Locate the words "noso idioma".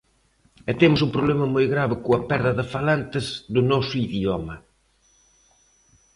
3.71-4.55